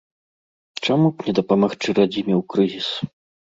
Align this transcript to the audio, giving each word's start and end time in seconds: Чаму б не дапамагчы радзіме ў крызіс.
Чаму 0.85 1.07
б 1.17 1.27
не 1.27 1.33
дапамагчы 1.41 1.89
радзіме 2.01 2.35
ў 2.39 2.41
крызіс. 2.55 2.89